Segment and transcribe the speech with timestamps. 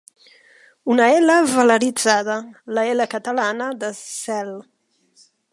[0.93, 2.39] Una ela velaritzada:
[2.79, 4.59] la ela catalana de 'cel'.